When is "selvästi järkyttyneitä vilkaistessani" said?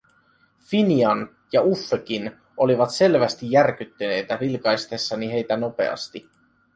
2.91-5.31